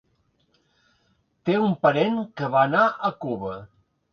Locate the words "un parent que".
1.65-2.51